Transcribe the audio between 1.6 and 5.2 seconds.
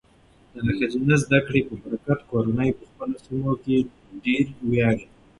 په برکت، کورنۍ په خپلو سیمو ډیر ویاړي.